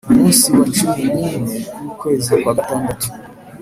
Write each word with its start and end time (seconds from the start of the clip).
Umunsi 0.09 0.47
wa 0.57 0.65
cumi 0.75 1.03
n 1.13 1.15
ine 1.27 1.33
w 1.81 1.85
ukwezi 1.91 2.31
kwa 2.41 2.53
gatandatu 2.57 3.07